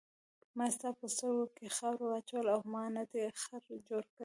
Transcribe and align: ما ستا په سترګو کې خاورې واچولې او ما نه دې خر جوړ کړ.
ما 0.57 0.65
ستا 0.75 0.89
په 0.99 1.05
سترګو 1.13 1.45
کې 1.55 1.73
خاورې 1.77 2.05
واچولې 2.09 2.51
او 2.55 2.61
ما 2.73 2.83
نه 2.95 3.03
دې 3.11 3.23
خر 3.43 3.63
جوړ 3.87 4.03
کړ. 4.13 4.19